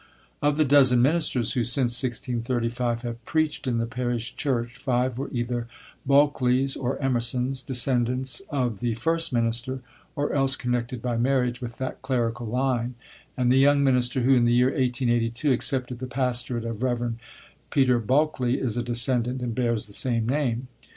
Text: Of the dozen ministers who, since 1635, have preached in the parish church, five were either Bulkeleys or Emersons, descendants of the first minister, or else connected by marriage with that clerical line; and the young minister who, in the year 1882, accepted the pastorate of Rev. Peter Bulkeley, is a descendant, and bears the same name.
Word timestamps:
Of 0.41 0.57
the 0.57 0.65
dozen 0.65 0.99
ministers 0.99 1.51
who, 1.53 1.63
since 1.63 2.01
1635, 2.01 3.03
have 3.03 3.23
preached 3.23 3.67
in 3.67 3.77
the 3.77 3.85
parish 3.85 4.35
church, 4.35 4.75
five 4.75 5.19
were 5.19 5.29
either 5.31 5.67
Bulkeleys 6.07 6.75
or 6.75 6.97
Emersons, 6.97 7.61
descendants 7.61 8.39
of 8.49 8.79
the 8.79 8.95
first 8.95 9.31
minister, 9.31 9.81
or 10.15 10.33
else 10.33 10.55
connected 10.55 11.03
by 11.03 11.17
marriage 11.17 11.61
with 11.61 11.77
that 11.77 12.01
clerical 12.01 12.47
line; 12.47 12.95
and 13.37 13.51
the 13.51 13.59
young 13.59 13.83
minister 13.83 14.21
who, 14.21 14.33
in 14.33 14.45
the 14.45 14.55
year 14.55 14.71
1882, 14.71 15.51
accepted 15.51 15.99
the 15.99 16.07
pastorate 16.07 16.65
of 16.65 16.81
Rev. 16.81 17.17
Peter 17.69 17.99
Bulkeley, 17.99 18.59
is 18.59 18.77
a 18.77 18.81
descendant, 18.83 19.43
and 19.43 19.53
bears 19.53 19.85
the 19.85 19.93
same 19.93 20.27
name. 20.27 20.67